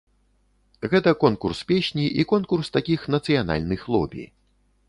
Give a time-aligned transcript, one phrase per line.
[0.93, 4.23] Гэта конкурс песні і конкурс такіх нацыянальных лобі.